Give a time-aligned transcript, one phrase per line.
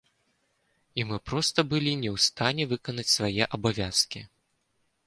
[1.01, 4.29] І мы проста былі не ў стане выканаць свае абавязкі.